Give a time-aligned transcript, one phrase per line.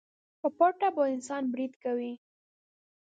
[0.39, 2.13] په پټه په انسان بريد کوي.